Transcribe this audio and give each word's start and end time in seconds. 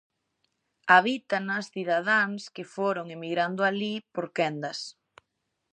Habítanas 0.93 1.65
cidadáns 1.73 2.43
que 2.55 2.63
foron 2.75 3.07
emigrando 3.17 3.61
alí 3.69 3.93
por 4.13 4.25
quendas. 4.37 4.79